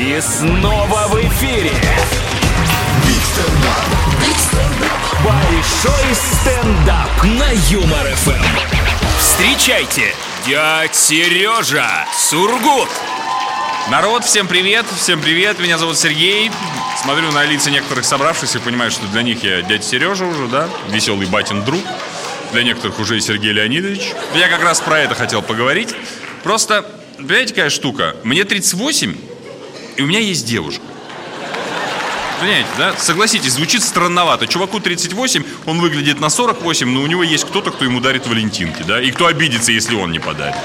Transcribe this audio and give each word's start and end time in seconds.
И 0.00 0.18
снова 0.22 1.08
в 1.08 1.20
эфире. 1.28 1.72
Большой 5.22 6.14
стендап 6.14 7.22
на 7.22 7.50
Юмор 7.68 8.06
ФМ. 8.06 8.42
Встречайте, 9.18 10.14
дядь 10.46 10.96
Сережа 10.96 12.06
Сургут. 12.16 12.88
Народ, 13.90 14.24
всем 14.24 14.48
привет, 14.48 14.86
всем 14.96 15.20
привет, 15.20 15.58
меня 15.58 15.76
зовут 15.76 15.98
Сергей. 15.98 16.50
Смотрю 17.02 17.30
на 17.30 17.44
лица 17.44 17.70
некоторых 17.70 18.06
собравшихся 18.06 18.56
и 18.56 18.62
понимаю, 18.62 18.90
что 18.90 19.06
для 19.08 19.22
них 19.22 19.44
я 19.44 19.60
дядя 19.60 19.82
Сережа 19.82 20.24
уже, 20.24 20.46
да, 20.46 20.70
веселый 20.88 21.26
батин 21.26 21.62
друг. 21.62 21.82
Для 22.52 22.62
некоторых 22.62 22.98
уже 23.00 23.18
и 23.18 23.20
Сергей 23.20 23.52
Леонидович. 23.52 24.14
Я 24.34 24.48
как 24.48 24.62
раз 24.62 24.80
про 24.80 24.98
это 25.00 25.14
хотел 25.14 25.42
поговорить. 25.42 25.94
Просто, 26.42 26.86
понимаете, 27.18 27.52
какая 27.52 27.68
штука, 27.68 28.16
мне 28.24 28.44
38, 28.44 29.29
и 30.00 30.02
у 30.02 30.06
меня 30.06 30.18
есть 30.18 30.46
девушка 30.46 30.82
Понимаете, 32.40 32.68
да? 32.78 32.96
Согласитесь, 32.96 33.52
звучит 33.52 33.82
странновато. 33.82 34.46
Чуваку 34.46 34.80
38, 34.80 35.44
он 35.66 35.78
выглядит 35.78 36.20
на 36.20 36.30
48, 36.30 36.88
но 36.88 37.02
у 37.02 37.06
него 37.06 37.22
есть 37.22 37.44
кто-то, 37.44 37.70
кто 37.70 37.84
ему 37.84 38.00
дарит 38.00 38.26
валентинки, 38.26 38.82
да? 38.82 38.98
И 39.02 39.10
кто 39.10 39.26
обидится, 39.26 39.72
если 39.72 39.94
он 39.94 40.10
не 40.10 40.20
подарит. 40.20 40.56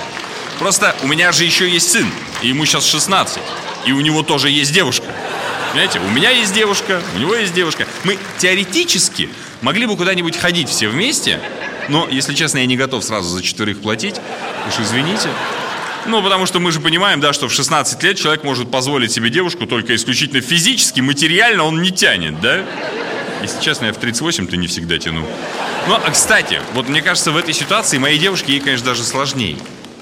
Просто 0.58 0.95
у 1.03 1.08
меня 1.08 1.34
же 1.34 1.44
еще 1.44 1.70
есть 1.70 1.91
сын, 1.91 2.09
и 2.41 2.48
ему 2.48 2.63
сейчас 2.63 2.85
16, 2.85 3.39
и 3.88 3.91
у 3.91 3.99
него 3.99 4.23
тоже 4.23 4.49
есть 4.49 4.71
девушка. 4.71 5.08
Понимаете, 5.72 5.99
у 5.99 6.09
меня 6.11 6.30
есть 6.30 6.53
девушка, 6.53 7.02
у 7.13 7.20
него 7.20 7.36
есть 7.36 7.53
девушка. 7.53 7.86
Мы 8.05 8.17
теоретически 8.38 9.27
могли 9.61 9.86
бы 9.86 9.97
куда-нибудь 9.97 10.38
ходить 10.38 10.70
все 10.70 10.88
вместе, 10.88 11.41
но, 11.89 12.08
если 12.09 12.33
честно, 12.33 12.59
я 12.59 12.67
не 12.67 12.77
готов 12.77 13.03
сразу 13.03 13.27
за 13.27 13.44
четверых 13.44 13.81
платить. 13.81 14.16
Уж 14.70 14.80
извините. 14.80 15.27
Ну, 16.08 16.22
потому 16.22 16.45
что 16.45 16.59
мы 16.59 16.72
же 16.72 16.80
понимаем, 16.80 17.20
да, 17.20 17.34
что 17.34 17.48
в 17.48 17.54
16 17.54 18.02
лет 18.04 18.18
человек 18.18 18.44
может 18.44 18.70
позволить 18.70 19.12
себе 19.12 19.30
девушку 19.30 19.66
только 19.66 19.95
исключительно 19.95 20.41
физически, 20.41 21.02
материально 21.02 21.64
он 21.64 21.81
не 21.81 21.92
тянет, 21.92 22.39
да? 22.42 22.64
Если 23.42 23.59
честно, 23.61 23.86
я 23.86 23.94
в 23.94 23.98
38-то 23.98 24.56
не 24.56 24.67
всегда 24.67 24.98
тяну. 24.98 25.26
Ну, 25.88 25.95
а 25.95 26.11
кстати, 26.11 26.61
вот 26.73 26.88
мне 26.88 27.02
кажется, 27.02 27.31
в 27.31 27.38
этой 27.38 27.53
ситуации 27.53 27.98
моей 27.98 28.20
девушке, 28.20 28.53
ей, 28.53 28.61
конечно, 28.61 28.86
даже 28.86 29.03
сложнее. 29.03 29.58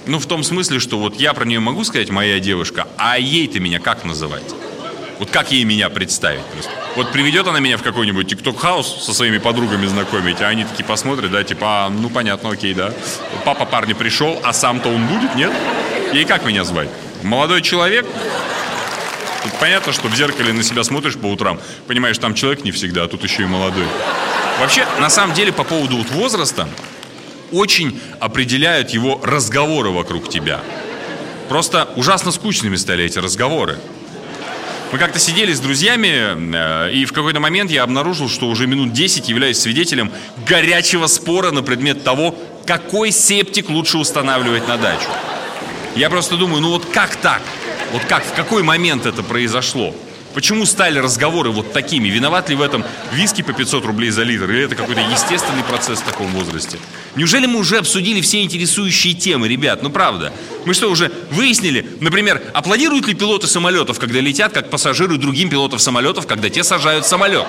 Ну, 0.06 0.20
в 0.20 0.26
том 0.26 0.44
смысле, 0.44 0.80
что 0.80 1.00
вот 1.00 1.20
я 1.20 1.34
про 1.34 1.46
нее 1.46 1.62
могу 1.62 1.86
сказать 1.86 2.09
«моя 2.09 2.40
девушка», 2.40 2.88
а 2.98 3.18
ей-то 3.18 3.62
меня 3.62 3.80
как 3.80 4.04
называть? 4.04 4.44
Вот 5.20 5.30
как 5.30 5.52
ей 5.54 5.64
меня 5.64 5.90
представить 5.90 6.44
просто? 6.48 6.72
Вот 6.98 7.12
приведет 7.12 7.48
она 7.48 7.59
меня 7.59 7.78
в 7.78 7.84
какой-нибудь 7.84 8.28
TikTok 8.28 8.70
house 8.70 9.06
со 9.06 9.14
своими 9.14 9.38
подругами 9.38 9.86
знакомить, 9.86 10.42
а 10.42 10.48
они 10.48 10.66
такие 10.66 10.84
посмотрят, 10.84 11.31
да, 11.31 11.44
типа, 11.44 11.86
а, 11.86 11.90
ну, 11.90 12.09
понятно, 12.09 12.50
окей, 12.50 12.74
да. 12.74 12.94
Папа 13.46 13.66
парня 13.66 13.96
пришел, 13.96 14.40
а 14.44 14.52
сам-то 14.52 14.90
он 14.90 15.08
будет, 15.08 15.36
нет? 15.36 15.52
И 16.14 16.25
как 16.25 16.45
меня 16.45 16.64
звать? 16.64 16.89
Молодой 17.23 17.64
человек? 17.64 18.06
Тут 19.42 19.52
понятно, 19.59 19.92
что 19.92 20.08
в 20.08 20.16
зеркале 20.16 20.53
на 20.53 20.61
себя 20.61 20.83
смотришь 20.83 21.17
по 21.17 21.25
утрам, 21.25 21.59
понимаешь, 21.88 22.17
там 22.19 22.36
человек 22.36 22.64
не 22.64 22.72
всегда, 22.72 23.06
а 23.06 23.08
тут 23.08 23.23
еще 23.23 23.44
и 23.44 23.45
молодой. 23.45 23.88
Вообще, 24.59 24.86
на 25.00 25.09
самом 25.09 25.34
деле, 25.34 25.52
по 25.52 25.64
поводу 25.64 25.97
вот 25.97 26.11
возраста, 26.11 26.69
очень 27.52 28.00
определяют 28.19 28.91
его 28.91 29.19
разговоры 29.23 29.89
вокруг 29.89 30.30
тебя. 30.30 30.61
Просто 31.50 31.89
ужасно 31.95 32.31
скучными 32.31 32.75
стали 32.75 33.06
эти 33.06 33.17
разговоры. 33.17 33.80
Мы 34.91 35.00
как-то 35.00 35.17
сидели 35.17 35.52
с 35.52 35.59
друзьями, 35.59 36.86
э, 36.88 36.91
и 36.94 37.06
в 37.06 37.14
какой-то 37.14 37.39
момент 37.39 37.72
я 37.72 37.81
обнаружил, 37.81 38.30
что 38.30 38.47
уже 38.47 38.67
минут 38.67 38.94
10 38.94 39.28
являюсь 39.28 39.58
свидетелем 39.58 40.11
горячего 40.47 41.08
спора 41.08 41.50
на 41.50 41.64
предмет 41.64 42.03
того, 42.03 42.36
какой 42.67 43.11
септик 43.11 43.69
лучше 43.69 43.97
устанавливать 43.97 44.67
на 44.67 44.78
дачу. 44.78 45.09
Я 45.96 46.10
просто 46.10 46.38
думаю, 46.38 46.62
ну 46.62 46.70
вот 46.70 46.86
как 46.86 47.16
так? 47.18 47.42
Вот 47.92 48.04
как, 48.06 48.24
в 48.26 48.34
какой 48.34 48.64
момент 48.64 49.06
это 49.06 49.22
произошло? 49.22 49.94
Почему 50.34 50.66
стали 50.66 50.98
разговоры 50.98 51.52
вот 51.52 51.74
такими? 51.74 52.08
Виноват 52.08 52.50
ли 52.50 52.56
в 52.56 52.62
этом 52.64 52.84
виски 53.12 53.44
по 53.44 53.54
500 53.54 53.86
рублей 53.86 54.10
за 54.10 54.24
литр? 54.24 54.50
Или 54.50 54.64
это 54.64 54.76
какой-то 54.76 55.02
естественный 55.02 55.64
процесс 55.64 56.00
в 56.00 56.03
таком 56.03 56.28
возрасте? 56.32 56.80
Неужели 57.16 57.46
мы 57.46 57.59
уже 57.59 57.78
обсудили 57.78 58.20
все 58.22 58.42
интересующие 58.42 59.14
темы, 59.14 59.48
ребят? 59.48 59.84
Ну 59.84 59.92
правда. 59.92 60.34
Мы 60.66 60.74
что, 60.74 60.90
уже 60.90 61.12
выяснили, 61.30 61.86
например, 62.00 62.42
аплодируют 62.53 63.08
ли 63.08 63.14
пилоты 63.14 63.46
самолетов, 63.46 64.00
когда 64.00 64.20
летят, 64.20 64.52
как 64.53 64.72
пассажиры 64.72 65.18
другим 65.18 65.50
пилотов 65.50 65.80
самолетов, 65.80 66.26
когда 66.26 66.50
те 66.50 66.64
сажают 66.64 67.06
самолет? 67.06 67.46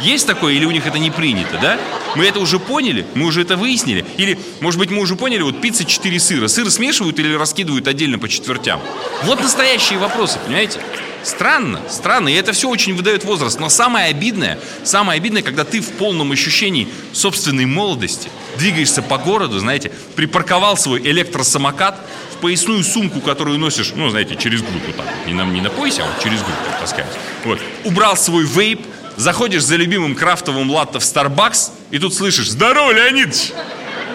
Есть 0.00 0.26
такое 0.26 0.54
или 0.54 0.64
у 0.64 0.70
них 0.70 0.86
это 0.86 0.98
не 0.98 1.10
принято, 1.10 1.58
да? 1.60 1.78
Мы 2.14 2.24
это 2.24 2.40
уже 2.40 2.58
поняли? 2.58 3.06
Мы 3.14 3.26
уже 3.26 3.42
это 3.42 3.56
выяснили? 3.56 4.04
Или, 4.16 4.38
может 4.60 4.78
быть, 4.78 4.90
мы 4.90 5.00
уже 5.00 5.16
поняли, 5.16 5.42
вот 5.42 5.60
пицца 5.60 5.84
4 5.84 6.20
сыра. 6.20 6.48
Сыр 6.48 6.70
смешивают 6.70 7.18
или 7.18 7.34
раскидывают 7.34 7.88
отдельно 7.88 8.18
по 8.18 8.28
четвертям? 8.28 8.80
Вот 9.24 9.40
настоящие 9.40 9.98
вопросы, 9.98 10.38
понимаете? 10.44 10.80
Странно, 11.26 11.80
странно, 11.90 12.28
и 12.28 12.34
это 12.34 12.52
все 12.52 12.68
очень 12.68 12.94
выдает 12.94 13.24
возраст. 13.24 13.58
Но 13.58 13.68
самое 13.68 14.06
обидное, 14.06 14.60
самое 14.84 15.16
обидное, 15.16 15.42
когда 15.42 15.64
ты 15.64 15.80
в 15.80 15.90
полном 15.92 16.30
ощущении 16.30 16.86
собственной 17.12 17.66
молодости 17.66 18.28
двигаешься 18.58 19.02
по 19.02 19.18
городу, 19.18 19.58
знаете, 19.58 19.90
припарковал 20.14 20.76
свой 20.76 21.00
электросамокат 21.00 21.98
в 22.32 22.36
поясную 22.36 22.84
сумку, 22.84 23.20
которую 23.20 23.58
носишь, 23.58 23.92
ну, 23.96 24.08
знаете, 24.08 24.36
через 24.36 24.62
грудь 24.62 24.82
вот 24.86 24.96
так 24.96 25.06
Не 25.26 25.32
на, 25.32 25.44
не 25.44 25.60
на 25.60 25.70
поясе, 25.70 26.02
а 26.02 26.06
вот 26.06 26.22
через 26.22 26.38
грудь 26.42 26.54
так 26.64 26.80
таскаешь. 26.80 27.14
Вот. 27.44 27.58
Убрал 27.82 28.16
свой 28.16 28.44
вейп, 28.44 28.86
заходишь 29.16 29.64
за 29.64 29.76
любимым 29.76 30.14
крафтовым 30.14 30.70
латто 30.70 31.00
в 31.00 31.02
Starbucks, 31.02 31.70
и 31.90 31.98
тут 31.98 32.14
слышишь 32.14 32.50
«Здорово, 32.50 32.92
Леонид", 32.92 33.52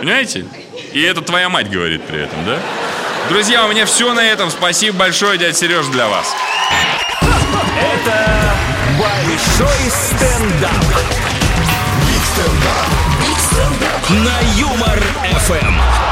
Понимаете? 0.01 0.45
И 0.93 1.01
это 1.01 1.21
твоя 1.21 1.47
мать 1.47 1.69
говорит 1.69 2.01
при 2.03 2.23
этом, 2.23 2.43
да? 2.43 2.59
Друзья, 3.29 3.65
у 3.65 3.69
меня 3.69 3.85
все 3.85 4.13
на 4.13 4.21
этом. 4.21 4.49
Спасибо 4.49 4.97
большое, 4.97 5.37
дядя 5.37 5.53
Сереж, 5.55 5.85
для 5.87 6.07
вас. 6.07 6.33
Это 7.21 8.55
большой 8.97 9.89
стендап. 9.89 10.83
Биг 12.07 12.23
стендап. 12.33 12.87
Биг 13.21 13.37
стендап. 13.37 14.09
На 14.09 14.59
юмор 14.59 15.03
FM. 15.47 16.10